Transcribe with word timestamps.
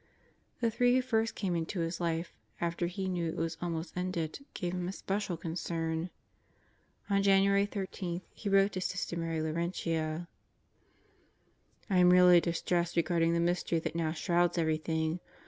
The 0.61 0.71
three 0.71 0.95
who 0.95 1.01
first 1.03 1.35
came 1.35 1.55
into 1.55 1.81
his 1.81 2.01
life 2.01 2.33
after 2.59 2.87
he 2.87 3.07
knew 3.07 3.27
it 3.29 3.35
was 3.35 3.55
almost 3.61 3.95
ended 3.95 4.43
gave 4.55 4.73
him 4.73 4.87
especial 4.87 5.37
concern. 5.37 6.09
On 7.07 7.21
January 7.21 7.67
13 7.67 8.23
he 8.33 8.49
wrote 8.49 8.71
to 8.71 8.81
Sister 8.81 9.15
Mary 9.15 9.43
Laurentia: 9.43 10.27
I 11.87 11.97
am 11.99 12.09
really 12.09 12.41
distressed 12.41 12.95
regarding 12.95 13.33
the 13.33 13.39
mystery 13.39 13.77
that 13.77 13.95
now 13.95 14.11
shrouds 14.11 14.57
everything. 14.57 15.19